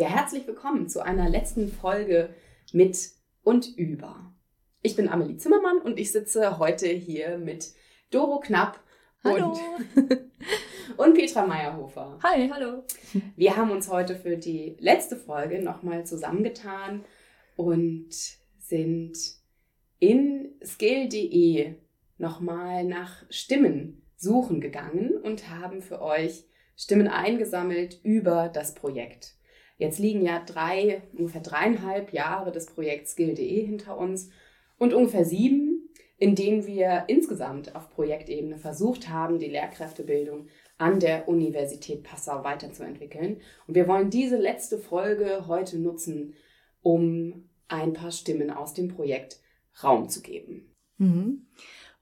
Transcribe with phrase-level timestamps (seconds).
[0.00, 2.30] Ja, herzlich willkommen zu einer letzten Folge
[2.72, 3.10] mit
[3.42, 4.32] und über.
[4.80, 7.74] Ich bin Amelie Zimmermann und ich sitze heute hier mit
[8.10, 8.80] Doro Knapp
[9.22, 9.58] hallo.
[9.94, 10.18] und,
[10.96, 12.18] und Petra Meyerhofer.
[12.22, 12.84] Hi, hallo.
[13.36, 17.04] Wir haben uns heute für die letzte Folge nochmal zusammengetan
[17.56, 18.08] und
[18.58, 19.18] sind
[19.98, 21.74] in skill.de
[22.16, 29.36] nochmal nach Stimmen suchen gegangen und haben für euch Stimmen eingesammelt über das Projekt.
[29.80, 34.28] Jetzt liegen ja drei, ungefähr dreieinhalb Jahre des Projekts Skill.de hinter uns
[34.76, 41.28] und ungefähr sieben, in denen wir insgesamt auf Projektebene versucht haben, die Lehrkräftebildung an der
[41.28, 43.40] Universität Passau weiterzuentwickeln.
[43.66, 46.34] Und wir wollen diese letzte Folge heute nutzen,
[46.82, 49.40] um ein paar Stimmen aus dem Projekt
[49.82, 50.74] Raum zu geben.
[50.98, 51.46] Mhm.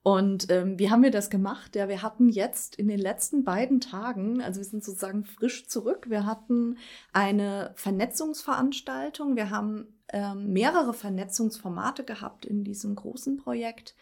[0.09, 1.77] Und ähm, wie haben wir das gemacht?
[1.77, 6.07] Ja, wir hatten jetzt in den letzten beiden Tagen, also wir sind sozusagen frisch zurück,
[6.09, 6.79] wir hatten
[7.13, 13.95] eine Vernetzungsveranstaltung, wir haben ähm, mehrere Vernetzungsformate gehabt in diesem großen Projekt.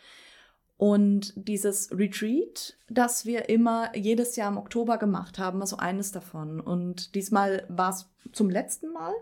[0.76, 6.12] Und dieses Retreat, das wir immer jedes Jahr im Oktober gemacht haben, war so eines
[6.12, 6.60] davon.
[6.60, 9.12] Und diesmal war es zum letzten Mal.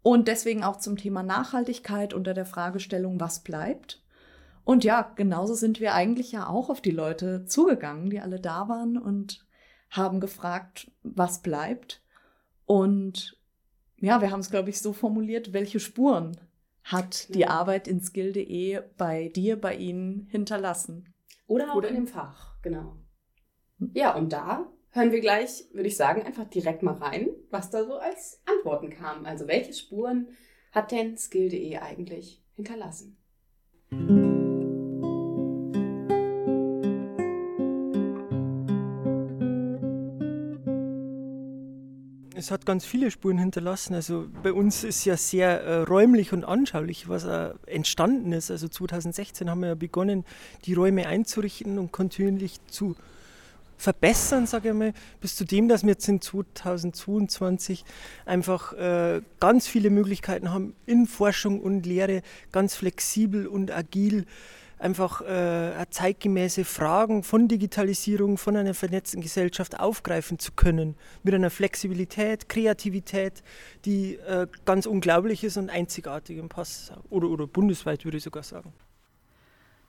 [0.00, 4.00] Und deswegen auch zum Thema Nachhaltigkeit unter der Fragestellung, was bleibt.
[4.64, 8.68] Und ja, genauso sind wir eigentlich ja auch auf die Leute zugegangen, die alle da
[8.68, 9.46] waren und
[9.90, 12.02] haben gefragt, was bleibt.
[12.66, 13.38] Und
[13.96, 16.36] ja, wir haben es, glaube ich, so formuliert, welche Spuren
[16.84, 21.12] hat die Arbeit in skill.de bei dir, bei Ihnen hinterlassen?
[21.46, 22.96] Oder auch Oder in dem Fach, genau.
[23.92, 27.84] Ja, und da hören wir gleich, würde ich sagen, einfach direkt mal rein, was da
[27.84, 29.24] so als Antworten kam.
[29.24, 30.28] Also welche Spuren
[30.72, 33.16] hat denn skill.de eigentlich hinterlassen?
[42.40, 43.94] Es hat ganz viele Spuren hinterlassen.
[43.94, 48.50] Also bei uns ist ja sehr äh, räumlich und anschaulich, was äh, entstanden ist.
[48.50, 50.24] Also 2016 haben wir ja begonnen,
[50.64, 52.96] die Räume einzurichten und kontinuierlich zu
[53.76, 57.84] verbessern, sage ich mal, bis zu dem, dass wir jetzt in 2022
[58.26, 64.26] einfach äh, ganz viele Möglichkeiten haben, in Forschung und Lehre ganz flexibel und agil
[64.80, 70.96] einfach äh, zeitgemäße Fragen von Digitalisierung, von einer vernetzten Gesellschaft aufgreifen zu können.
[71.22, 73.42] Mit einer Flexibilität, Kreativität,
[73.84, 78.42] die äh, ganz unglaublich ist und einzigartig im Pass oder, oder bundesweit, würde ich sogar
[78.42, 78.72] sagen.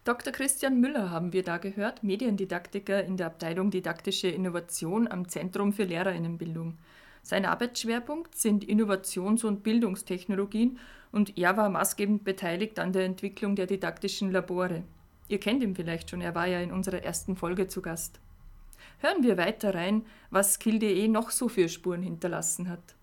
[0.03, 0.33] Dr.
[0.33, 5.83] Christian Müller haben wir da gehört, Mediendidaktiker in der Abteilung Didaktische Innovation am Zentrum für
[5.83, 6.79] Lehrerinnenbildung.
[7.23, 10.79] Sein Arbeitsschwerpunkt sind Innovations- und Bildungstechnologien
[11.11, 14.83] und er war maßgebend beteiligt an der Entwicklung der didaktischen Labore.
[15.27, 18.19] Ihr kennt ihn vielleicht schon, er war ja in unserer ersten Folge zu Gast.
[18.99, 22.95] Hören wir weiter rein, was Skill.de noch so für Spuren hinterlassen hat.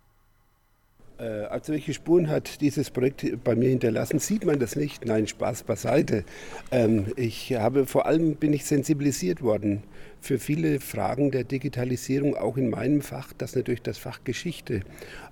[1.19, 4.19] Äh, also welche Spuren hat dieses Projekt bei mir hinterlassen?
[4.19, 5.05] Sieht man das nicht?
[5.05, 6.25] Nein, Spaß beiseite.
[6.71, 9.83] Ähm, ich habe vor allem bin ich sensibilisiert worden
[10.21, 14.83] für viele Fragen der Digitalisierung, auch in meinem Fach, das natürlich das Fach Geschichte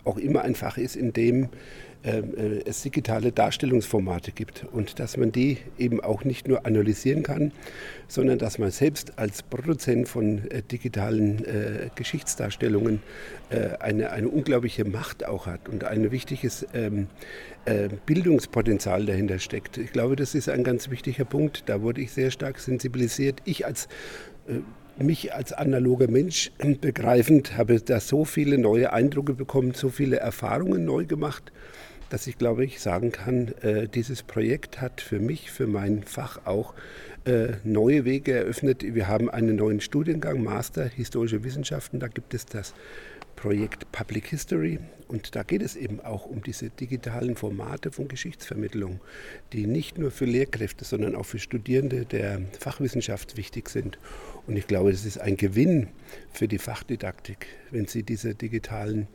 [0.04, 1.48] auch immer ein Fach ist, in dem
[2.02, 7.52] es digitale Darstellungsformate gibt und dass man die eben auch nicht nur analysieren kann,
[8.08, 13.02] sondern dass man selbst als Produzent von äh, digitalen äh, Geschichtsdarstellungen
[13.50, 17.08] äh, eine, eine unglaubliche Macht auch hat und ein wichtiges ähm,
[17.64, 19.78] äh, Bildungspotenzial dahinter steckt.
[19.78, 21.64] Ich glaube, das ist ein ganz wichtiger Punkt.
[21.66, 23.40] Da wurde ich sehr stark sensibilisiert.
[23.44, 23.86] Ich als
[24.48, 24.60] äh,
[24.98, 30.84] mich als analoger Mensch begreifend habe da so viele neue Eindrücke bekommen, so viele Erfahrungen
[30.84, 31.52] neu gemacht
[32.10, 36.46] dass ich glaube ich sagen kann, äh, dieses Projekt hat für mich, für mein Fach
[36.46, 36.74] auch
[37.24, 38.82] äh, neue Wege eröffnet.
[38.82, 41.98] Wir haben einen neuen Studiengang, Master Historische Wissenschaften.
[41.98, 42.74] Da gibt es das
[43.46, 44.80] Projekt Public History.
[45.06, 48.98] Und da geht es eben auch um diese digitalen Formate von Geschichtsvermittlung,
[49.52, 54.00] die nicht nur für Lehrkräfte, sondern auch für Studierende der Fachwissenschaft wichtig sind.
[54.48, 55.86] Und ich glaube, es ist ein Gewinn
[56.32, 59.06] für die Fachdidaktik, wenn sie diese digitalen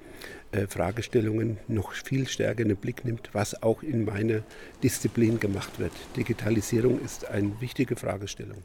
[0.54, 4.44] äh, Fragestellungen noch viel stärker in den Blick nimmt, was auch in meiner
[4.82, 5.92] Disziplin gemacht wird.
[6.16, 8.64] Digitalisierung ist eine wichtige Fragestellung.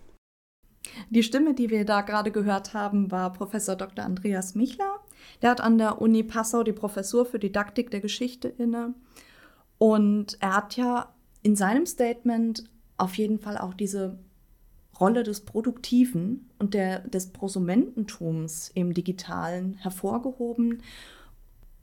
[1.10, 4.04] Die Stimme, die wir da gerade gehört haben, war Professor Dr.
[4.04, 5.00] Andreas Michler.
[5.42, 8.94] Der hat an der Uni Passau die Professur für Didaktik der Geschichte inne.
[9.78, 12.64] Und er hat ja in seinem Statement
[12.96, 14.18] auf jeden Fall auch diese
[14.98, 20.82] Rolle des Produktiven und der, des Prosumententums im Digitalen hervorgehoben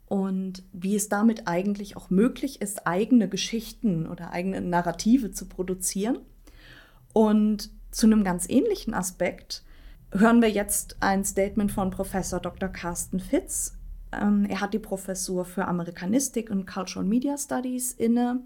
[0.08, 6.20] und wie es damit eigentlich auch möglich ist, eigene Geschichten oder eigene Narrative zu produzieren.
[7.14, 9.64] Und zu einem ganz ähnlichen Aspekt
[10.14, 12.70] hören wir jetzt ein Statement von Professor Dr.
[12.70, 13.78] Carsten Fitz.
[14.12, 18.42] Ähm, er hat die Professur für Amerikanistik und Cultural Media Studies inne.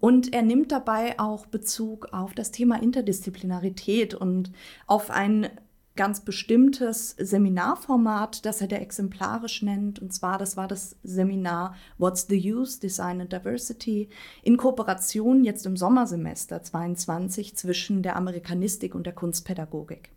[0.00, 4.50] Und er nimmt dabei auch Bezug auf das Thema Interdisziplinarität und
[4.86, 5.48] auf ein
[5.94, 10.00] ganz bestimmtes Seminarformat, das er der exemplarisch nennt.
[10.00, 14.08] Und zwar, das war das Seminar What's the Use, Design and Diversity
[14.42, 20.10] in Kooperation jetzt im Sommersemester 22 zwischen der Amerikanistik und der Kunstpädagogik.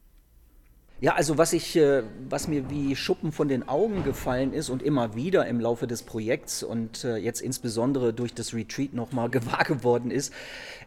[1.01, 4.81] Ja, also was ich, äh, was mir wie Schuppen von den Augen gefallen ist und
[4.81, 9.65] immer wieder im Laufe des Projekts und äh, jetzt insbesondere durch das Retreat nochmal gewahr
[9.65, 10.33] geworden ist,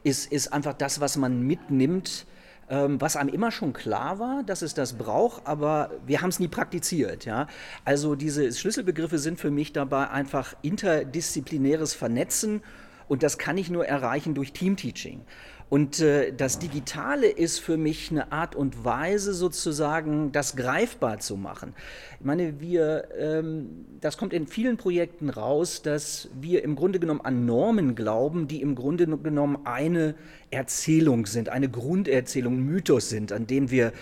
[0.05, 2.27] ist, ist einfach das, was man mitnimmt
[2.71, 6.39] ähm, was einem immer schon klar war, dass es das braucht, aber wir haben es
[6.39, 7.25] nie praktiziert.
[7.25, 7.47] Ja?
[7.85, 12.63] Also diese Schlüsselbegriffe sind für mich dabei einfach interdisziplinäres Vernetzen
[13.09, 15.23] und das kann ich nur erreichen durch Teamteaching.
[15.71, 21.37] Und äh, das Digitale ist für mich eine Art und Weise, sozusagen das greifbar zu
[21.37, 21.75] machen.
[22.19, 27.21] Ich meine, wir, ähm, das kommt in vielen Projekten raus, dass wir im Grunde genommen
[27.21, 30.15] an Normen glauben, die im Grunde genommen eine
[30.51, 33.93] Erzählung sind, eine Grunderzählung, Mythos sind, an dem wir,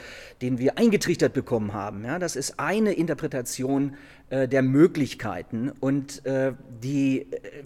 [0.43, 2.05] den wir eingetrichtert bekommen haben.
[2.05, 3.97] Ja, das ist eine Interpretation
[4.31, 6.53] äh, der Möglichkeiten und äh,
[6.83, 7.65] die äh,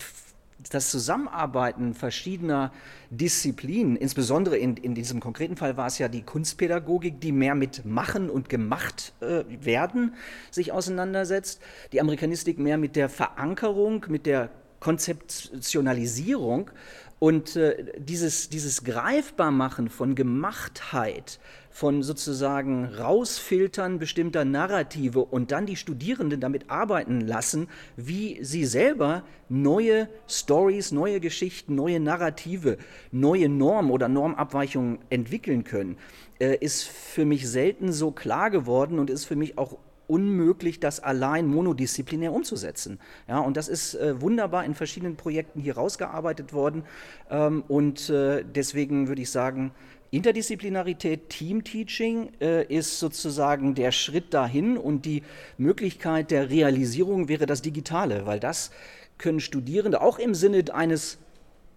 [0.69, 2.73] das Zusammenarbeiten verschiedener
[3.11, 7.85] Disziplinen, insbesondere in, in diesem konkreten Fall war es ja die Kunstpädagogik, die mehr mit
[7.85, 10.15] Machen und Gemacht äh, werden
[10.51, 11.61] sich auseinandersetzt,
[11.93, 16.71] die Amerikanistik mehr mit der Verankerung, mit der Konzeptionalisierung
[17.19, 21.39] und äh, dieses, dieses Greifbarmachen von Gemachtheit,
[21.71, 29.23] von sozusagen Rausfiltern bestimmter Narrative und dann die Studierenden damit arbeiten lassen, wie sie selber
[29.49, 32.77] neue Stories, neue Geschichten, neue Narrative,
[33.13, 35.97] neue Normen oder Normabweichungen entwickeln können,
[36.41, 39.79] äh, ist für mich selten so klar geworden und ist für mich auch
[40.11, 42.99] unmöglich, das allein monodisziplinär umzusetzen.
[43.29, 46.83] Ja, und das ist äh, wunderbar in verschiedenen Projekten hier rausgearbeitet worden.
[47.31, 49.71] Ähm, und äh, deswegen würde ich sagen,
[50.13, 55.23] Interdisziplinarität, Teamteaching äh, ist sozusagen der Schritt dahin und die
[55.57, 58.73] Möglichkeit der Realisierung wäre das Digitale, weil das
[59.19, 61.19] können Studierende auch im Sinne eines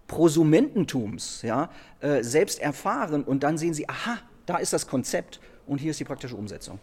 [0.08, 1.70] Prosumententums ja,
[2.02, 6.00] äh, selbst erfahren und dann sehen sie, aha, da ist das Konzept und hier ist
[6.00, 6.80] die praktische Umsetzung.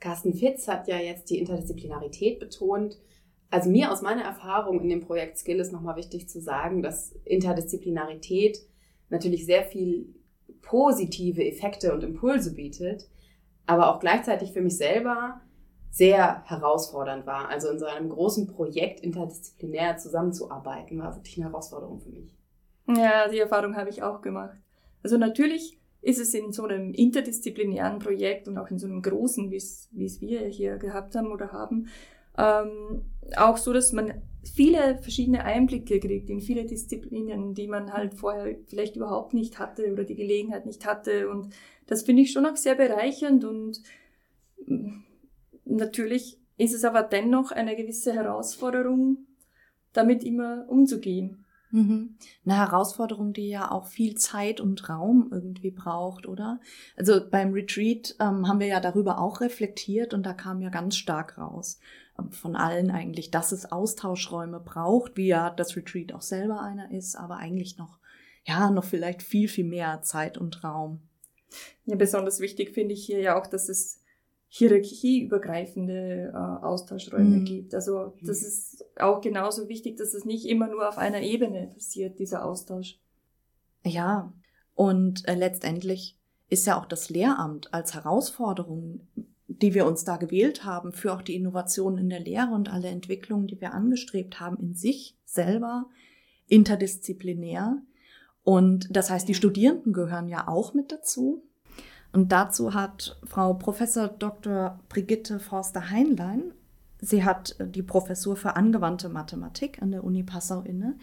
[0.00, 2.98] Carsten Fitz hat ja jetzt die Interdisziplinarität betont.
[3.50, 7.12] Also mir aus meiner Erfahrung in dem Projekt Skill ist nochmal wichtig zu sagen, dass
[7.24, 8.60] Interdisziplinarität
[9.10, 10.14] natürlich sehr viel
[10.62, 13.08] positive Effekte und Impulse bietet,
[13.66, 15.40] aber auch gleichzeitig für mich selber
[15.90, 17.48] sehr herausfordernd war.
[17.48, 22.36] Also in so einem großen Projekt interdisziplinär zusammenzuarbeiten, war wirklich eine Herausforderung für mich.
[22.88, 24.56] Ja, die Erfahrung habe ich auch gemacht.
[25.02, 29.50] Also natürlich ist es in so einem interdisziplinären Projekt und auch in so einem großen,
[29.50, 31.88] wie es wir hier gehabt haben oder haben,
[32.38, 33.02] ähm,
[33.36, 38.56] auch so, dass man viele verschiedene Einblicke kriegt in viele Disziplinen, die man halt vorher
[38.66, 41.28] vielleicht überhaupt nicht hatte oder die Gelegenheit nicht hatte.
[41.28, 41.54] Und
[41.86, 43.82] das finde ich schon auch sehr bereichernd und
[44.66, 45.00] mm,
[45.64, 49.26] natürlich ist es aber dennoch eine gewisse Herausforderung,
[49.92, 51.44] damit immer umzugehen.
[51.72, 52.16] Mhm.
[52.44, 56.60] Eine Herausforderung, die ja auch viel Zeit und Raum irgendwie braucht, oder?
[56.96, 60.96] Also beim Retreat ähm, haben wir ja darüber auch reflektiert und da kam ja ganz
[60.96, 61.78] stark raus
[62.18, 66.90] ähm, von allen eigentlich, dass es Austauschräume braucht, wie ja das Retreat auch selber einer
[66.90, 67.98] ist, aber eigentlich noch,
[68.44, 71.00] ja, noch vielleicht viel, viel mehr Zeit und Raum.
[71.84, 73.99] Ja, besonders wichtig finde ich hier ja auch, dass es
[74.52, 77.44] hierarchieübergreifende äh, Austauschräume mhm.
[77.44, 77.74] gibt.
[77.74, 82.18] Also das ist auch genauso wichtig, dass es nicht immer nur auf einer Ebene passiert,
[82.18, 82.98] dieser Austausch.
[83.84, 84.32] Ja,
[84.74, 89.06] und äh, letztendlich ist ja auch das Lehramt als Herausforderung,
[89.46, 92.88] die wir uns da gewählt haben, für auch die Innovation in der Lehre und alle
[92.88, 95.86] Entwicklungen, die wir angestrebt haben, in sich selber
[96.48, 97.80] interdisziplinär.
[98.42, 101.44] Und das heißt, die Studierenden gehören ja auch mit dazu.
[102.12, 104.80] Und dazu hat Frau Professor Dr.
[104.88, 106.52] Brigitte Forster-Heinlein,
[107.00, 110.96] sie hat die Professur für angewandte Mathematik an der Uni Passau inne,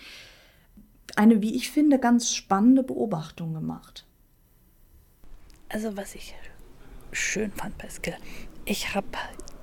[1.15, 4.05] eine, wie ich finde, ganz spannende Beobachtung gemacht.
[5.69, 6.35] Also was ich
[7.11, 8.15] schön fand Skill,
[8.65, 9.07] ich habe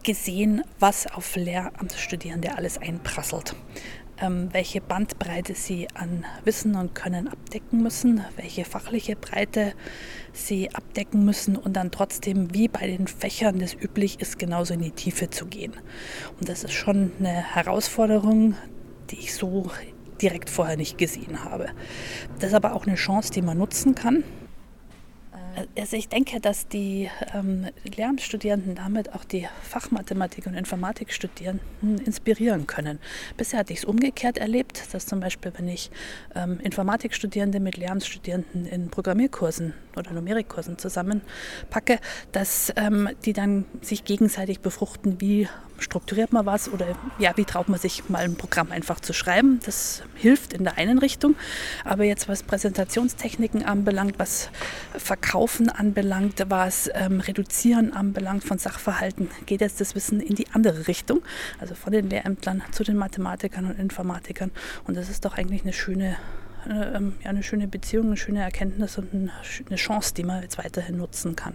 [0.03, 3.55] gesehen, was auf Lehramtsstudierende alles einprasselt
[4.21, 9.75] welche Bandbreite sie an Wissen und Können abdecken müssen, welche fachliche Breite
[10.33, 14.81] sie abdecken müssen und dann trotzdem, wie bei den Fächern das üblich ist, genauso in
[14.81, 15.73] die Tiefe zu gehen.
[16.39, 18.55] Und das ist schon eine Herausforderung,
[19.11, 19.71] die ich so
[20.21, 21.67] direkt vorher nicht gesehen habe.
[22.39, 24.25] Das ist aber auch eine Chance, die man nutzen kann.
[25.79, 32.99] Also ich denke, dass die ähm, Lehramtsstudierenden damit auch die Fachmathematik und Informatikstudierenden inspirieren können.
[33.37, 35.91] Bisher hatte ich es umgekehrt erlebt, dass zum Beispiel, wenn ich
[36.35, 41.99] ähm, Informatikstudierende mit Lehramtsstudierenden in Programmierkursen oder Numerikkursen zusammenpacke,
[42.33, 46.87] dass ähm, die dann sich gegenseitig befruchten, wie strukturiert man was oder
[47.19, 49.61] ja, wie traut man sich mal ein Programm einfach zu schreiben.
[49.65, 51.37] Das hilft in der einen Richtung.
[51.85, 54.51] Aber jetzt was Präsentationstechniken anbelangt, was
[54.97, 60.89] Verkaufen anbelangt, was ähm, Reduzieren anbelangt von Sachverhalten, geht jetzt das Wissen in die andere
[60.89, 61.23] Richtung.
[61.59, 64.51] Also von den Lehrämtlern zu den Mathematikern und Informatikern.
[64.87, 66.17] Und das ist doch eigentlich eine schöne
[66.69, 70.97] äh, ähm, eine schöne Beziehung, eine schöne Erkenntnis und eine Chance, die man jetzt weiterhin
[70.97, 71.55] nutzen kann.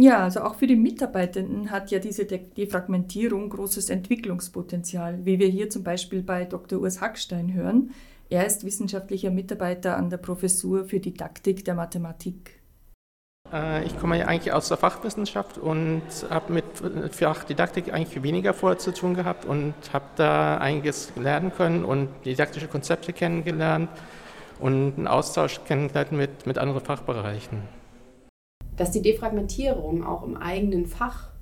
[0.00, 5.70] Ja, also auch für die Mitarbeitenden hat ja diese Defragmentierung großes Entwicklungspotenzial, wie wir hier
[5.70, 6.80] zum Beispiel bei Dr.
[6.80, 7.90] Urs Hackstein hören.
[8.30, 12.60] Er ist wissenschaftlicher Mitarbeiter an der Professur für Didaktik der Mathematik.
[13.52, 16.64] Äh, ich komme eigentlich aus der Fachwissenschaft und habe mit
[17.10, 22.68] Fachdidaktik eigentlich weniger vorher zu tun gehabt und habe da einiges lernen können und didaktische
[22.68, 23.90] Konzepte kennengelernt
[24.60, 27.77] und einen Austausch kennengelernt mit, mit anderen Fachbereichen
[28.78, 31.32] dass die Defragmentierung auch im eigenen Fach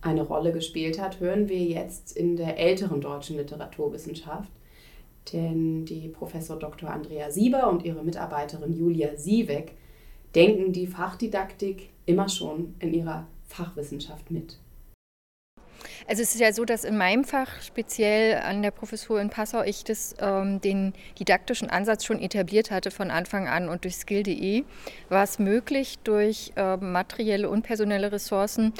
[0.00, 4.50] eine Rolle gespielt hat, hören wir jetzt in der älteren deutschen Literaturwissenschaft.
[5.32, 6.90] Denn die Professor Dr.
[6.90, 9.72] Andrea Sieber und ihre Mitarbeiterin Julia Siebeck
[10.34, 14.58] denken die Fachdidaktik immer schon in ihrer Fachwissenschaft mit.
[16.08, 19.62] Also es ist ja so, dass in meinem Fach, speziell an der Professur in Passau,
[19.62, 24.64] ich das, ähm, den didaktischen Ansatz schon etabliert hatte von Anfang an und durch Skill.de
[25.08, 28.72] war es möglich, durch äh, materielle und personelle Ressourcen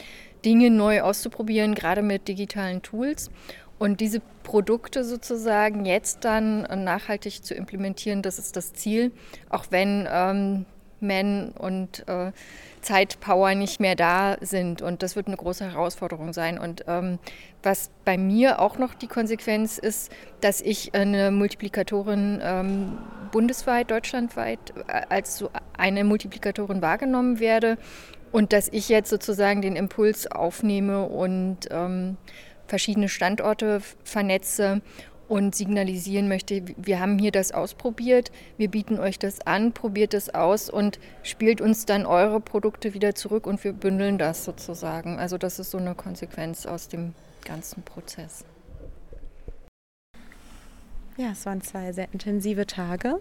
[0.44, 3.30] Dinge neu auszuprobieren, gerade mit digitalen Tools.
[3.78, 9.12] Und diese Produkte sozusagen jetzt dann nachhaltig zu implementieren, das ist das Ziel,
[9.50, 10.66] auch wenn ähm,
[11.00, 12.32] Men und äh,
[12.80, 14.82] Zeitpower nicht mehr da sind.
[14.82, 16.58] Und das wird eine große Herausforderung sein.
[16.58, 17.18] Und ähm,
[17.62, 22.98] was bei mir auch noch die Konsequenz ist, dass ich eine Multiplikatorin ähm,
[23.32, 27.76] bundesweit, deutschlandweit äh, als so eine Multiplikatorin wahrgenommen werde
[28.32, 32.16] und dass ich jetzt sozusagen den Impuls aufnehme und ähm,
[32.66, 34.82] verschiedene Standorte vernetze
[35.28, 40.34] und signalisieren möchte, wir haben hier das ausprobiert, wir bieten euch das an, probiert es
[40.34, 45.18] aus und spielt uns dann eure Produkte wieder zurück und wir bündeln das sozusagen.
[45.18, 47.14] Also das ist so eine Konsequenz aus dem
[47.44, 48.44] ganzen Prozess.
[51.16, 53.18] Ja, es waren zwei sehr intensive Tage.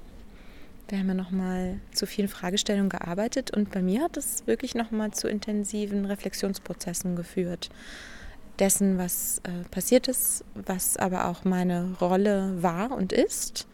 [0.90, 5.12] Wir haben ja nochmal zu vielen Fragestellungen gearbeitet und bei mir hat es wirklich nochmal
[5.12, 7.70] zu intensiven Reflexionsprozessen geführt
[8.60, 13.68] dessen, was äh, passiert ist, was aber auch meine Rolle war und ist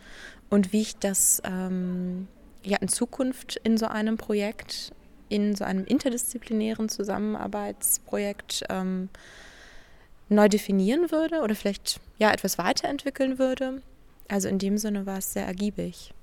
[0.50, 2.28] und wie ich das ähm,
[2.64, 4.92] ja in Zukunft in so einem Projekt,
[5.30, 9.10] in so einem interdisziplinären Zusammenarbeitsprojekt ähm,
[10.30, 13.82] neu definieren würde oder vielleicht ja etwas weiterentwickeln würde.
[14.28, 16.14] Also in dem Sinne war es sehr ergiebig.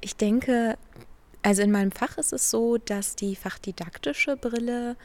[0.00, 0.76] Ich denke,
[1.42, 4.96] also in meinem Fach ist es so, dass die fachdidaktische Brille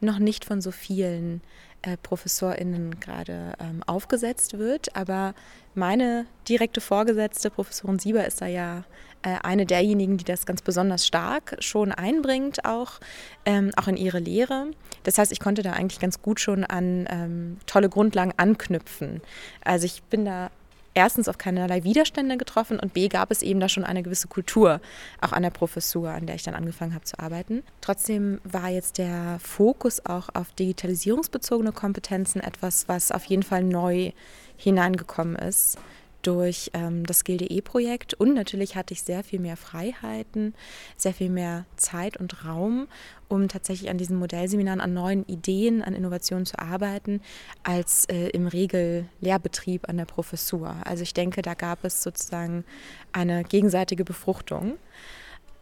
[0.00, 1.42] noch nicht von so vielen
[1.82, 4.94] äh, ProfessorInnen gerade ähm, aufgesetzt wird.
[4.96, 5.34] Aber
[5.74, 8.84] meine direkte Vorgesetzte, Professorin Sieber, ist da ja
[9.22, 13.00] äh, eine derjenigen, die das ganz besonders stark schon einbringt, auch,
[13.44, 14.70] ähm, auch in ihre Lehre.
[15.02, 19.20] Das heißt, ich konnte da eigentlich ganz gut schon an ähm, tolle Grundlagen anknüpfen.
[19.64, 20.50] Also ich bin da
[20.96, 24.80] erstens auf keinerlei Widerstände getroffen und B gab es eben da schon eine gewisse Kultur,
[25.20, 27.62] auch an der Professur, an der ich dann angefangen habe zu arbeiten.
[27.82, 34.12] Trotzdem war jetzt der Fokus auch auf digitalisierungsbezogene Kompetenzen etwas, was auf jeden Fall neu
[34.56, 35.78] hineingekommen ist
[36.26, 40.54] durch ähm, das Gilde-E-Projekt und natürlich hatte ich sehr viel mehr Freiheiten,
[40.96, 42.88] sehr viel mehr Zeit und Raum,
[43.28, 47.20] um tatsächlich an diesen Modellseminaren, an neuen Ideen, an Innovationen zu arbeiten,
[47.62, 50.74] als äh, im Regellehrbetrieb an der Professur.
[50.84, 52.64] Also ich denke, da gab es sozusagen
[53.12, 54.74] eine gegenseitige Befruchtung.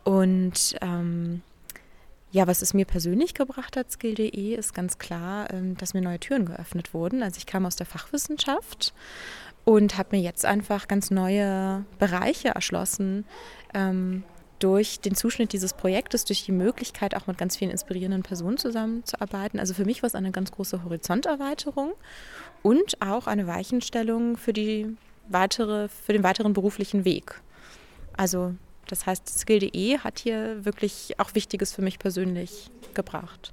[0.04, 1.42] Und ähm,
[2.35, 6.18] ja, was es mir persönlich gebracht hat, Skill.de, ist ganz klar, ähm, dass mir neue
[6.18, 7.23] Türen geöffnet wurden.
[7.23, 8.92] Also ich kam aus der Fachwissenschaft
[9.64, 13.25] und habe mir jetzt einfach ganz neue Bereiche erschlossen
[13.73, 14.25] ähm,
[14.59, 19.59] durch den Zuschnitt dieses Projektes, durch die Möglichkeit auch mit ganz vielen inspirierenden Personen zusammenzuarbeiten.
[19.59, 21.92] Also für mich war es eine ganz große Horizonterweiterung
[22.62, 24.97] und auch eine Weichenstellung für, die
[25.28, 27.40] weitere, für den weiteren beruflichen Weg.
[28.16, 28.54] Also
[28.88, 33.52] das heißt, Skill.de hat hier wirklich auch Wichtiges für mich persönlich gebracht.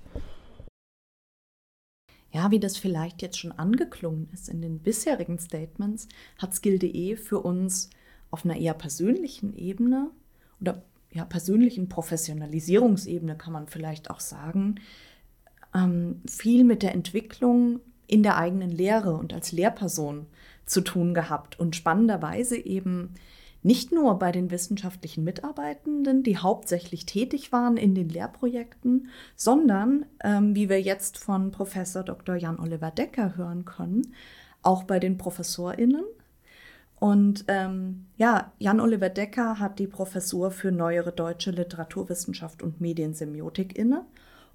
[2.31, 6.07] Ja, wie das vielleicht jetzt schon angeklungen ist in den bisherigen Statements,
[6.37, 7.89] hat Skill.de für uns
[8.29, 10.11] auf einer eher persönlichen Ebene
[10.61, 14.75] oder ja, persönlichen Professionalisierungsebene kann man vielleicht auch sagen,
[15.75, 20.27] ähm, viel mit der Entwicklung in der eigenen Lehre und als Lehrperson
[20.65, 23.13] zu tun gehabt und spannenderweise eben
[23.63, 30.55] nicht nur bei den wissenschaftlichen Mitarbeitenden, die hauptsächlich tätig waren in den Lehrprojekten, sondern, ähm,
[30.55, 32.35] wie wir jetzt von Professor Dr.
[32.35, 34.13] Jan Oliver Decker hören können,
[34.63, 36.03] auch bei den ProfessorInnen.
[36.99, 43.77] Und ähm, ja, Jan Oliver Decker hat die Professur für neuere deutsche Literaturwissenschaft und Mediensemiotik
[43.77, 44.05] inne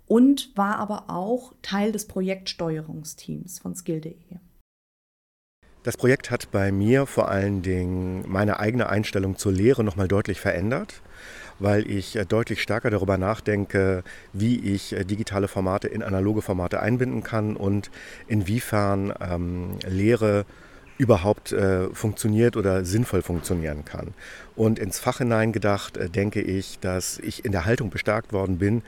[0.06, 4.14] und war aber auch Teil des Projektsteuerungsteams von skill.de.
[5.86, 10.40] Das Projekt hat bei mir vor allen Dingen meine eigene Einstellung zur Lehre nochmal deutlich
[10.40, 11.00] verändert,
[11.60, 14.02] weil ich äh, deutlich stärker darüber nachdenke,
[14.32, 17.92] wie ich äh, digitale Formate in analoge Formate einbinden kann und
[18.26, 20.44] inwiefern ähm, Lehre
[20.98, 24.14] überhaupt äh, funktioniert oder sinnvoll funktionieren kann.
[24.56, 28.82] Und ins Fach hineingedacht äh, denke ich, dass ich in der Haltung bestärkt worden bin,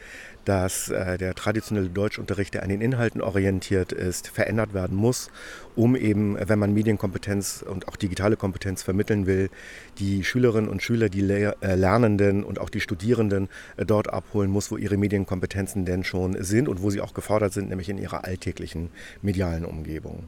[0.49, 5.31] dass äh, der traditionelle Deutschunterricht, der an den Inhalten orientiert ist, verändert werden muss,
[5.77, 9.51] um eben, wenn man Medienkompetenz und auch digitale Kompetenz vermitteln will,
[9.99, 14.51] die Schülerinnen und Schüler, die Le äh, Lernenden und auch die Studierenden äh, dort abholen
[14.51, 17.99] muss, wo ihre Medienkompetenzen denn schon sind und wo sie auch gefordert sind, nämlich in
[17.99, 18.89] ihrer alltäglichen
[19.21, 20.25] medialen Umgebung.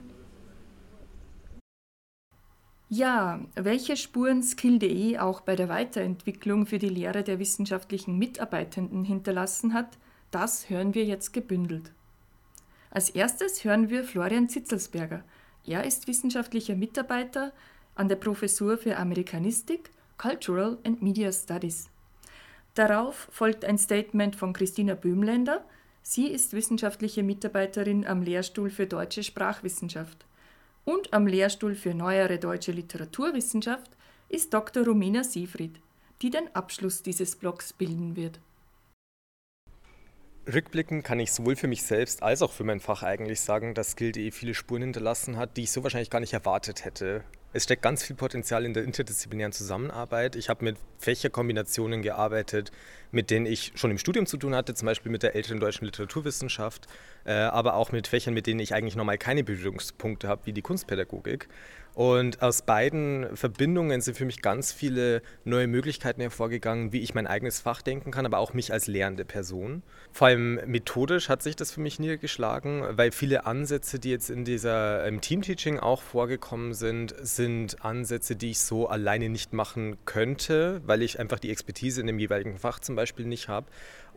[2.90, 9.72] Ja, welche Spuren Skill.de auch bei der Weiterentwicklung für die Lehre der wissenschaftlichen Mitarbeitenden hinterlassen
[9.72, 9.96] hat,
[10.30, 11.92] das hören wir jetzt gebündelt.
[12.90, 15.22] Als erstes hören wir Florian Zitzelsberger.
[15.66, 17.52] Er ist wissenschaftlicher Mitarbeiter
[17.94, 21.88] an der Professur für Amerikanistik, Cultural and Media Studies.
[22.74, 25.64] Darauf folgt ein Statement von Christina Böhmländer.
[26.02, 30.24] Sie ist wissenschaftliche Mitarbeiterin am Lehrstuhl für deutsche Sprachwissenschaft.
[30.84, 33.90] Und am Lehrstuhl für neuere deutsche Literaturwissenschaft
[34.28, 34.84] ist Dr.
[34.84, 35.80] Romina Siefried,
[36.22, 38.40] die den Abschluss dieses Blogs bilden wird.
[40.46, 43.92] Rückblickend kann ich sowohl für mich selbst als auch für mein Fach eigentlich sagen, dass
[43.92, 47.24] Skill.de viele Spuren hinterlassen hat, die ich so wahrscheinlich gar nicht erwartet hätte.
[47.52, 50.36] Es steckt ganz viel Potenzial in der interdisziplinären Zusammenarbeit.
[50.36, 52.70] Ich habe mit Fächerkombinationen gearbeitet,
[53.10, 55.84] mit denen ich schon im Studium zu tun hatte, zum Beispiel mit der älteren deutschen
[55.84, 56.86] Literaturwissenschaft,
[57.24, 60.62] äh, aber auch mit Fächern, mit denen ich eigentlich normal keine Berührungspunkte habe, wie die
[60.62, 61.48] Kunstpädagogik.
[61.94, 67.26] Und aus beiden Verbindungen sind für mich ganz viele neue Möglichkeiten hervorgegangen, wie ich mein
[67.26, 69.82] eigenes Fach denken kann, aber auch mich als lehrende Person.
[70.12, 74.44] Vor allem methodisch hat sich das für mich niedergeschlagen, weil viele Ansätze, die jetzt in
[74.44, 81.02] dieser Teamteaching auch vorgekommen sind, sind Ansätze, die ich so alleine nicht machen könnte, weil
[81.02, 83.66] ich einfach die Expertise in dem jeweiligen Fach zum Beispiel nicht habe.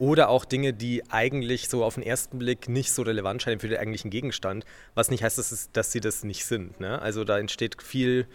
[0.03, 3.69] Oder auch Dinge, die eigentlich so auf den ersten Blick nicht so relevant scheinen für
[3.69, 6.81] den eigentlichen Gegenstand, was nicht heißt, dass, es, dass sie das nicht sind.
[6.81, 7.01] Ne?
[7.01, 8.27] Also da entsteht viel,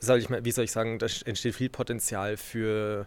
[0.00, 3.06] soll ich mal, wie soll ich sagen, da entsteht viel Potenzial für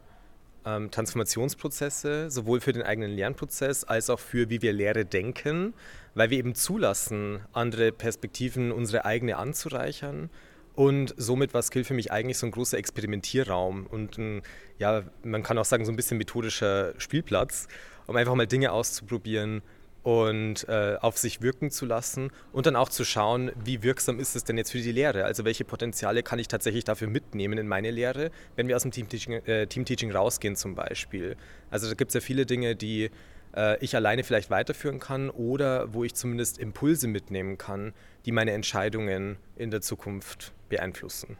[0.66, 5.76] ähm, Transformationsprozesse, sowohl für den eigenen Lernprozess als auch für, wie wir Lehre denken,
[6.16, 10.32] weil wir eben zulassen, andere Perspektiven, unsere eigene anzureichern
[10.76, 14.42] und somit war Skill für mich eigentlich so ein großer Experimentierraum und ein,
[14.78, 17.68] ja, man kann auch sagen, so ein bisschen methodischer Spielplatz,
[18.08, 19.62] um einfach mal Dinge auszuprobieren
[20.04, 24.36] und äh, auf sich wirken zu lassen und dann auch zu schauen, wie wirksam ist
[24.36, 25.24] es denn jetzt für die Lehre?
[25.24, 28.92] Also welche Potenziale kann ich tatsächlich dafür mitnehmen in meine Lehre, wenn wir aus dem
[28.92, 31.38] Teamteaching, äh, Teamteaching rausgehen zum Beispiel.
[31.72, 33.10] Also da gibt es ja viele Dinge, die
[33.56, 37.94] äh, ich alleine vielleicht weiterführen kann oder wo ich zumindest Impulse mitnehmen kann,
[38.26, 41.38] die meine Entscheidungen in der Zukunft beeinflussen.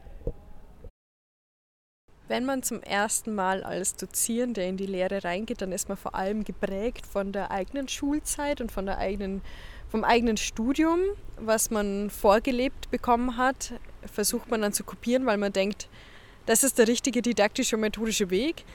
[2.28, 6.16] Wenn man zum ersten Mal als Dozierende in die Lehre reingeht, dann ist man vor
[6.16, 9.42] allem geprägt von der eigenen Schulzeit und von der eigenen,
[9.90, 11.00] vom eigenen Studium,
[11.38, 13.74] was man vorgelebt bekommen hat,
[14.12, 15.88] versucht man dann zu kopieren, weil man denkt,
[16.48, 18.66] das ist der richtige didaktische und methodische Weg.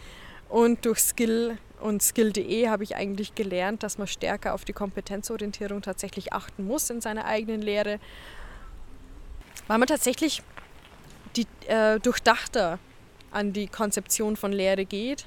[0.48, 5.82] Und durch Skill und Skill.de habe ich eigentlich gelernt, dass man stärker auf die Kompetenzorientierung
[5.82, 7.98] tatsächlich achten muss in seiner eigenen Lehre,
[9.70, 10.42] weil man tatsächlich
[11.36, 12.80] die, äh, durchdachter
[13.30, 15.26] an die Konzeption von Lehre geht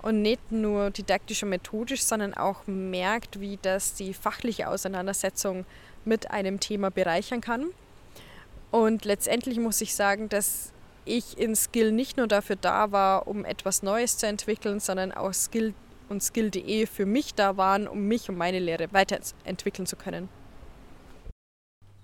[0.00, 5.66] und nicht nur didaktisch und methodisch, sondern auch merkt, wie das die fachliche Auseinandersetzung
[6.06, 7.66] mit einem Thema bereichern kann.
[8.70, 10.72] Und letztendlich muss ich sagen, dass
[11.04, 15.34] ich in Skill nicht nur dafür da war, um etwas Neues zu entwickeln, sondern auch
[15.34, 15.74] Skill
[16.08, 20.30] und Skill.de für mich da waren, um mich und meine Lehre weiterentwickeln zu können.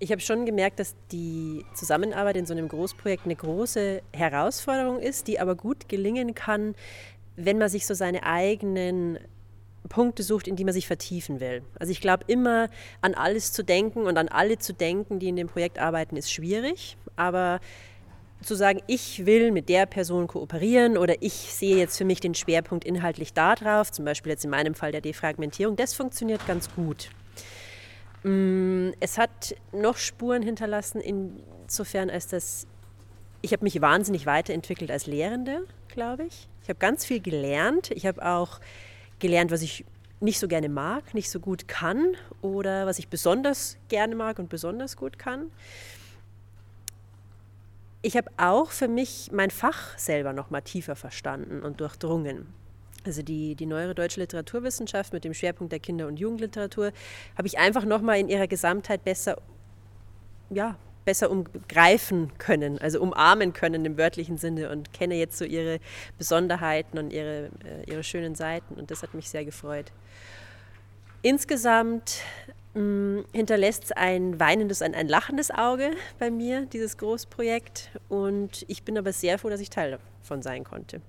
[0.03, 5.27] Ich habe schon gemerkt, dass die Zusammenarbeit in so einem Großprojekt eine große Herausforderung ist,
[5.27, 6.73] die aber gut gelingen kann,
[7.35, 9.19] wenn man sich so seine eigenen
[9.89, 11.61] Punkte sucht, in die man sich vertiefen will.
[11.77, 12.67] Also ich glaube, immer
[13.01, 16.31] an alles zu denken und an alle zu denken, die in dem Projekt arbeiten, ist
[16.31, 16.97] schwierig.
[17.15, 17.59] Aber
[18.41, 22.33] zu sagen, ich will mit der Person kooperieren oder ich sehe jetzt für mich den
[22.33, 27.11] Schwerpunkt inhaltlich darauf, zum Beispiel jetzt in meinem Fall der Defragmentierung, das funktioniert ganz gut.
[28.23, 32.67] Mm, es hat noch Spuren hinterlassen, insofern als das,
[33.41, 36.47] ich habe mich wahnsinnig weiterentwickelt als Lehrende, glaube ich.
[36.63, 37.91] Ich habe ganz viel gelernt.
[37.91, 38.59] Ich habe auch
[39.19, 39.85] gelernt, was ich
[40.19, 44.49] nicht so gerne mag, nicht so gut kann oder was ich besonders gerne mag und
[44.49, 45.49] besonders gut kann
[48.01, 52.53] ich habe auch für mich mein Fach selber noch mal tiefer verstanden und durchdrungen.
[53.05, 56.91] Also die, die neuere deutsche Literaturwissenschaft mit dem Schwerpunkt der Kinder- und Jugendliteratur
[57.37, 59.37] habe ich einfach noch mal in ihrer Gesamtheit besser,
[60.49, 65.79] ja, besser umgreifen können, also umarmen können im wörtlichen Sinne und kenne jetzt so ihre
[66.19, 69.91] Besonderheiten und ihre, äh, ihre schönen Seiten und das hat mich sehr gefreut.
[71.23, 72.21] Insgesamt
[72.73, 77.91] Mm, hinterlässt ein weinendes, ein, ein lachendes Auge bei mir, dieses Großprojekt.
[78.07, 81.01] Und ich bin aber sehr froh, dass ich Teil davon sein konnte.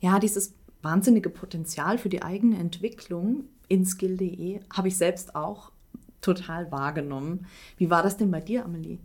[0.00, 5.72] Ja, dieses wahnsinnige Potenzial für die eigene Entwicklung in skill.de habe ich selbst auch
[6.20, 7.46] total wahrgenommen.
[7.76, 8.98] Wie war das denn bei dir, Amelie?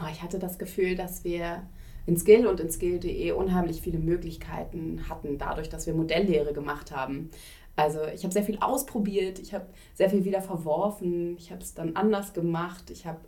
[0.00, 1.62] Oh, ich hatte das Gefühl, dass wir
[2.06, 7.30] in Skill und in Skill.de unheimlich viele Möglichkeiten hatten, dadurch, dass wir Modelllehre gemacht haben.
[7.76, 11.74] Also ich habe sehr viel ausprobiert, ich habe sehr viel wieder verworfen, ich habe es
[11.74, 13.20] dann anders gemacht, ich habe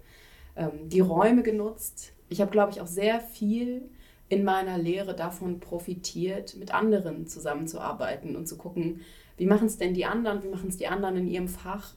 [0.57, 2.13] ähm, die Räume genutzt.
[2.29, 3.91] Ich habe, glaube ich, auch sehr viel
[4.33, 9.03] in meiner Lehre davon profitiert, mit anderen zusammenzuarbeiten und zu gucken,
[9.37, 11.92] wie machen es denn die anderen, wie machen es die anderen in ihrem Fach,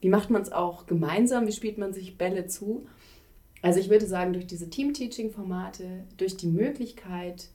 [0.00, 2.88] wie macht man es auch gemeinsam, wie spielt man sich Bälle zu.
[3.62, 7.50] Also ich würde sagen, durch diese Team-Teaching-Formate, durch die Möglichkeit,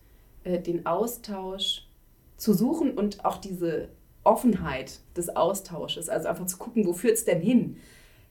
[0.46, 1.90] äh, den Austausch
[2.38, 3.90] zu suchen und auch diese
[4.24, 7.76] Offenheit des Austausches, also einfach zu gucken, wo führt es denn hin,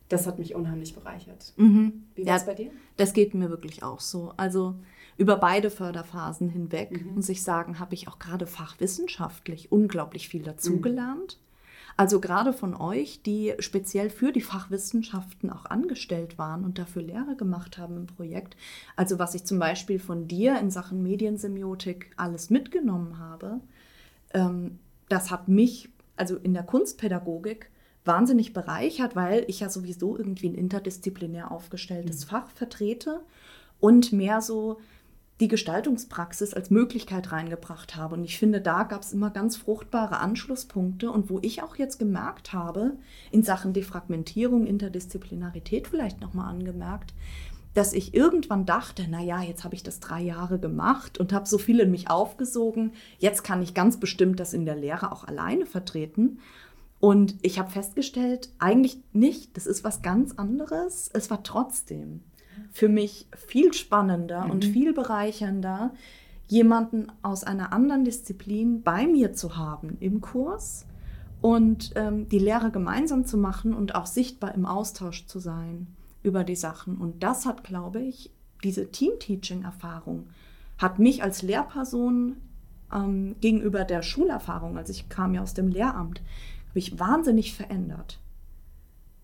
[0.08, 1.52] das hat mich unheimlich bereichert.
[1.56, 2.04] Mhm.
[2.14, 2.70] Wie war es ja, bei dir?
[2.96, 4.32] Das geht mir wirklich auch so.
[4.38, 4.76] Also
[5.20, 7.16] über beide Förderphasen hinweg, mhm.
[7.16, 11.36] muss ich sagen, habe ich auch gerade fachwissenschaftlich unglaublich viel dazugelernt.
[11.38, 11.50] Mhm.
[11.98, 17.36] Also gerade von euch, die speziell für die Fachwissenschaften auch angestellt waren und dafür Lehre
[17.36, 18.56] gemacht haben im Projekt.
[18.96, 23.60] Also was ich zum Beispiel von dir in Sachen Mediensemiotik alles mitgenommen habe,
[24.32, 24.78] ähm,
[25.10, 27.70] das hat mich, also in der Kunstpädagogik,
[28.06, 32.30] wahnsinnig bereichert, weil ich ja sowieso irgendwie ein interdisziplinär aufgestelltes mhm.
[32.30, 33.20] Fach vertrete
[33.80, 34.78] und mehr so
[35.40, 38.14] die Gestaltungspraxis als Möglichkeit reingebracht habe.
[38.14, 41.98] Und ich finde, da gab es immer ganz fruchtbare Anschlusspunkte und wo ich auch jetzt
[41.98, 42.92] gemerkt habe,
[43.30, 47.14] in Sachen Defragmentierung, Interdisziplinarität vielleicht nochmal angemerkt,
[47.72, 51.56] dass ich irgendwann dachte, naja, jetzt habe ich das drei Jahre gemacht und habe so
[51.56, 55.66] viel in mich aufgesogen, jetzt kann ich ganz bestimmt das in der Lehre auch alleine
[55.66, 56.40] vertreten.
[56.98, 61.08] Und ich habe festgestellt, eigentlich nicht, das ist was ganz anderes.
[61.14, 62.24] Es war trotzdem
[62.70, 64.50] für mich viel spannender mhm.
[64.50, 65.92] und viel bereichernder,
[66.46, 70.86] jemanden aus einer anderen Disziplin bei mir zu haben im Kurs
[71.40, 75.86] und ähm, die Lehre gemeinsam zu machen und auch sichtbar im Austausch zu sein
[76.22, 76.96] über die Sachen.
[76.96, 78.30] Und das hat, glaube ich,
[78.62, 80.28] diese Team-Teaching-Erfahrung
[80.78, 82.36] hat mich als Lehrperson
[82.92, 86.20] ähm, gegenüber der Schulerfahrung, also ich kam ja aus dem Lehramt,
[86.68, 88.18] habe ich wahnsinnig verändert.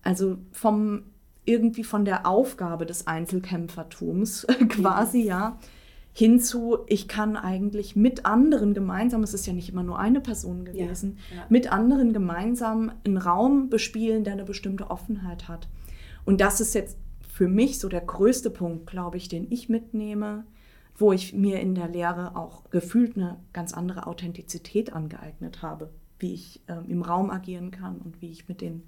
[0.01, 1.03] Also vom
[1.47, 5.57] irgendwie von der Aufgabe des Einzelkämpfertums quasi, ja,
[6.13, 10.65] hinzu, ich kann eigentlich mit anderen gemeinsam, es ist ja nicht immer nur eine Person
[10.65, 11.45] gewesen, ja, ja.
[11.49, 15.67] mit anderen gemeinsam einen Raum bespielen, der eine bestimmte Offenheit hat.
[16.25, 20.43] Und das ist jetzt für mich so der größte Punkt, glaube ich, den ich mitnehme,
[20.95, 26.33] wo ich mir in der Lehre auch gefühlt eine ganz andere Authentizität angeeignet habe, wie
[26.33, 28.83] ich äh, im Raum agieren kann und wie ich mit den,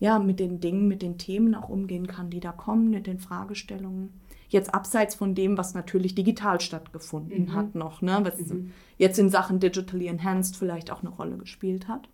[0.00, 3.18] ja, mit den Dingen, mit den Themen auch umgehen kann, die da kommen, mit den
[3.18, 4.12] Fragestellungen.
[4.48, 7.54] Jetzt abseits von dem, was natürlich digital stattgefunden mhm.
[7.54, 8.18] hat noch, ne?
[8.22, 8.72] was mhm.
[8.98, 12.08] jetzt in Sachen Digitally Enhanced vielleicht auch eine Rolle gespielt hat.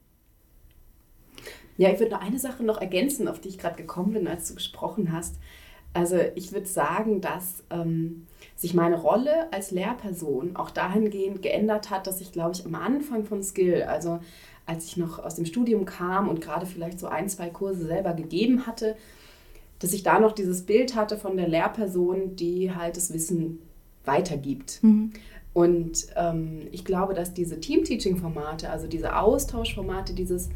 [1.79, 4.49] Ja, ich würde noch eine Sache noch ergänzen, auf die ich gerade gekommen bin, als
[4.49, 5.39] du gesprochen hast.
[5.95, 12.07] Also ich würde sagen, dass ähm, sich meine Rolle als Lehrperson auch dahingehend geändert hat,
[12.07, 14.21] dass ich, glaube ich, am Anfang von Skill, also
[14.67, 18.13] als ich noch aus dem Studium kam und gerade vielleicht so ein, zwei Kurse selber
[18.13, 18.97] gegeben hatte,
[19.79, 23.61] dass ich da noch dieses Bild hatte von der Lehrperson, die halt das Wissen
[24.05, 24.81] weitergibt.
[24.83, 25.13] Mhm.
[25.53, 30.51] Und ähm, ich glaube, dass diese Team-Teaching-Formate, also diese Austauschformate, dieses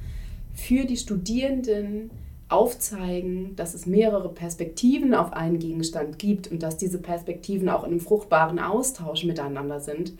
[0.52, 2.10] für die Studierenden
[2.48, 7.92] aufzeigen, dass es mehrere Perspektiven auf einen Gegenstand gibt und dass diese Perspektiven auch in
[7.92, 10.12] einem fruchtbaren Austausch miteinander sind,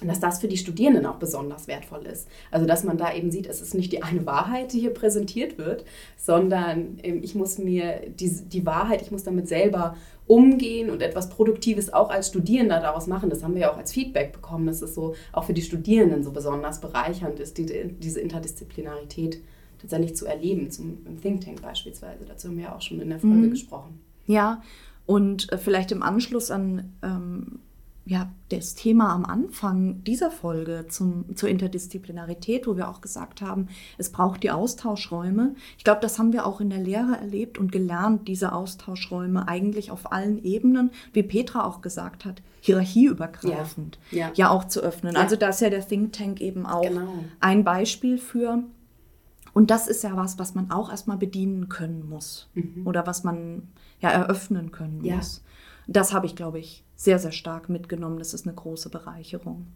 [0.00, 2.28] Und dass das für die Studierenden auch besonders wertvoll ist.
[2.50, 5.58] Also dass man da eben sieht, es ist nicht die eine Wahrheit, die hier präsentiert
[5.58, 5.84] wird,
[6.16, 9.96] sondern ähm, ich muss mir die, die Wahrheit, ich muss damit selber
[10.28, 13.30] umgehen und etwas Produktives auch als Studierender daraus machen.
[13.30, 16.22] Das haben wir ja auch als Feedback bekommen, dass es so auch für die Studierenden
[16.22, 19.40] so besonders bereichernd ist, die, diese Interdisziplinarität
[19.80, 22.24] tatsächlich zu erleben, zum Think Tank beispielsweise.
[22.26, 23.50] Dazu haben wir ja auch schon in der Folge mhm.
[23.50, 24.00] gesprochen.
[24.26, 24.62] Ja,
[25.06, 27.60] und äh, vielleicht im Anschluss an ähm,
[28.08, 33.68] ja, das Thema am Anfang dieser Folge zum, zur Interdisziplinarität, wo wir auch gesagt haben,
[33.98, 35.54] es braucht die Austauschräume.
[35.76, 39.90] Ich glaube, das haben wir auch in der Lehre erlebt und gelernt, diese Austauschräume eigentlich
[39.90, 44.32] auf allen Ebenen, wie Petra auch gesagt hat, hierarchieübergreifend ja, ja.
[44.34, 45.14] ja auch zu öffnen.
[45.14, 45.20] Ja.
[45.20, 47.24] Also da ist ja der Think Tank eben auch genau.
[47.40, 48.62] ein Beispiel für.
[49.52, 52.86] Und das ist ja was, was man auch erstmal bedienen können muss mhm.
[52.86, 53.68] oder was man
[54.00, 55.44] ja eröffnen können muss.
[55.86, 58.18] Das habe ich, glaube ich, sehr, sehr stark mitgenommen.
[58.18, 59.68] Das ist eine große Bereicherung.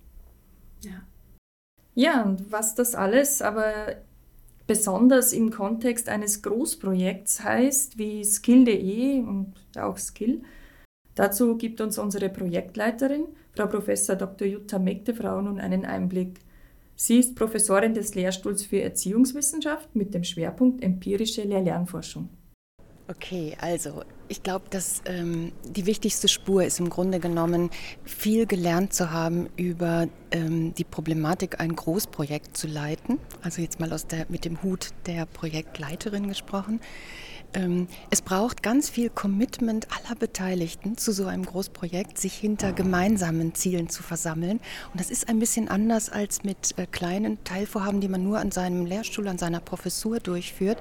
[0.83, 1.03] Ja.
[1.95, 3.97] Ja, und was das alles aber
[4.67, 10.43] besonders im Kontext eines Großprojekts heißt, wie Skill.de und auch Skill,
[11.15, 13.87] dazu gibt uns unsere Projektleiterin, Frau Prof.
[13.87, 14.49] Dr.
[14.49, 16.41] Jutta Megdefrau, nun einen Einblick.
[16.97, 22.29] Sie ist Professorin des Lehrstuhls für Erziehungswissenschaft mit dem Schwerpunkt empirische Lehr-Lernforschung.
[23.17, 27.69] Okay, also ich glaube, dass ähm, die wichtigste Spur ist im Grunde genommen,
[28.05, 33.19] viel gelernt zu haben über ähm, die Problematik, ein Großprojekt zu leiten.
[33.43, 36.81] Also jetzt mal aus der, mit dem Hut der Projektleiterin gesprochen.
[37.53, 43.55] Ähm, es braucht ganz viel Commitment aller Beteiligten zu so einem Großprojekt, sich hinter gemeinsamen
[43.55, 44.59] Zielen zu versammeln.
[44.93, 48.53] Und das ist ein bisschen anders als mit äh, kleinen Teilvorhaben, die man nur an
[48.53, 50.79] seinem Lehrstuhl, an seiner Professur durchführt.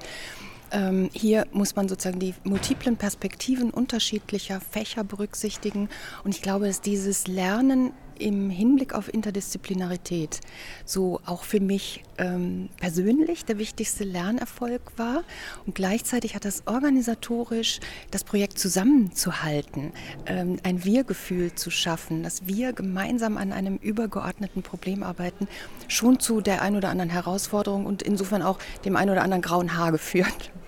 [0.72, 5.90] Ähm, hier muss man sozusagen die multiplen Perspektiven unterschiedlicher Fächer berücksichtigen.
[6.24, 10.40] Und ich glaube, dass dieses Lernen im Hinblick auf Interdisziplinarität
[10.86, 15.24] so auch für mich ähm, persönlich der wichtigste Lernerfolg war.
[15.66, 17.80] Und gleichzeitig hat das organisatorisch
[18.12, 19.92] das Projekt zusammenzuhalten,
[20.26, 25.48] ähm, ein Wir-Gefühl zu schaffen, dass wir gemeinsam an einem übergeordneten Problem arbeiten,
[25.88, 29.78] schon zu der ein oder anderen Herausforderung und insofern auch dem ein oder anderen grauen
[29.78, 30.52] Haar geführt.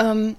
[0.00, 0.36] Ähm,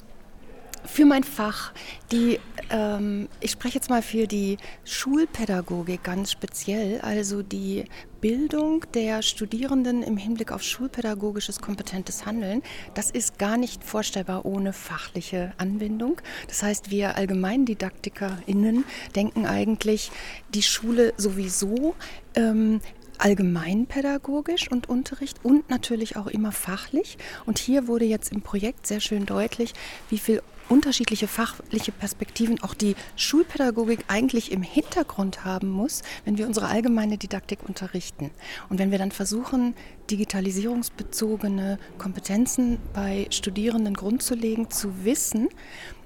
[0.86, 1.74] für mein Fach,
[2.12, 2.40] die,
[2.70, 7.86] ähm, ich spreche jetzt mal für die Schulpädagogik ganz speziell, also die
[8.22, 12.62] Bildung der Studierenden im Hinblick auf schulpädagogisches kompetentes Handeln,
[12.94, 16.22] das ist gar nicht vorstellbar ohne fachliche Anbindung.
[16.48, 18.84] Das heißt, wir AllgemeindidaktikerInnen
[19.16, 20.12] denken eigentlich,
[20.54, 21.96] die Schule sowieso
[22.36, 22.82] ähm,
[23.20, 27.18] allgemeinpädagogisch und Unterricht und natürlich auch immer fachlich.
[27.46, 29.74] Und hier wurde jetzt im Projekt sehr schön deutlich,
[30.10, 36.48] wie viel unterschiedliche fachliche Perspektiven auch die Schulpädagogik eigentlich im Hintergrund haben muss, wenn wir
[36.48, 38.30] unsere allgemeine Didaktik unterrichten.
[38.70, 39.74] Und wenn wir dann versuchen,
[40.12, 45.50] digitalisierungsbezogene Kompetenzen bei Studierenden grundzulegen, zu wissen,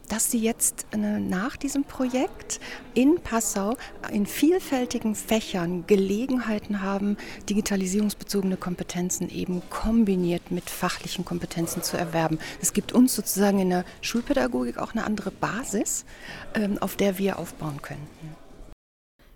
[0.09, 2.59] dass sie jetzt äh, nach diesem Projekt
[2.93, 3.75] in Passau
[4.11, 7.17] in vielfältigen Fächern Gelegenheiten haben,
[7.49, 12.39] digitalisierungsbezogene Kompetenzen eben kombiniert mit fachlichen Kompetenzen zu erwerben.
[12.61, 16.05] Es gibt uns sozusagen in der Schulpädagogik auch eine andere Basis,
[16.53, 18.07] ähm, auf der wir aufbauen können.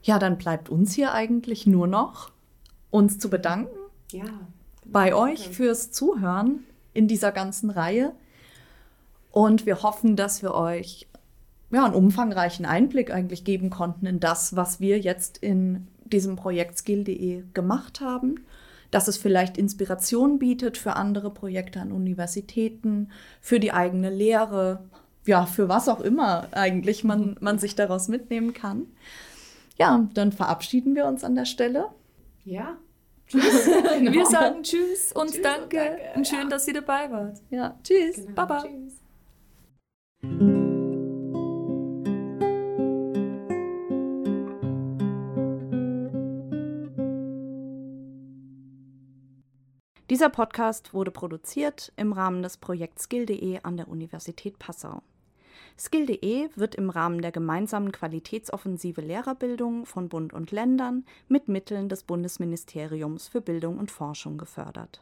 [0.04, 2.32] Ja, dann bleibt uns hier eigentlich nur noch,
[2.90, 3.76] uns zu bedanken
[4.12, 4.26] ja,
[4.86, 8.14] bei euch fürs Zuhören in dieser ganzen Reihe.
[9.38, 11.06] Und wir hoffen, dass wir euch
[11.70, 16.80] ja, einen umfangreichen Einblick eigentlich geben konnten in das, was wir jetzt in diesem Projekt
[16.80, 18.48] Skill.de gemacht haben.
[18.90, 24.80] Dass es vielleicht Inspiration bietet für andere Projekte an Universitäten, für die eigene Lehre,
[25.28, 28.88] ja, für was auch immer eigentlich man, man sich daraus mitnehmen kann.
[29.78, 31.90] Ja, dann verabschieden wir uns an der Stelle.
[32.44, 32.76] Ja.
[33.28, 33.66] Tschüss.
[34.00, 34.14] genau.
[34.14, 35.62] Wir sagen Tschüss und tschüss danke.
[35.62, 36.02] Und, danke.
[36.16, 36.50] und schön, ja.
[36.50, 37.38] dass ihr dabei wart.
[37.52, 38.16] Ja, tschüss.
[38.16, 38.32] Genau.
[38.34, 38.64] Baba.
[38.64, 38.87] Tschüss.
[50.10, 55.04] Dieser Podcast wurde produziert im Rahmen des Projekts Skill.de an der Universität Passau.
[55.78, 62.04] Skill.de wird im Rahmen der gemeinsamen Qualitätsoffensive Lehrerbildung von Bund und Ländern mit Mitteln des
[62.04, 65.02] Bundesministeriums für Bildung und Forschung gefördert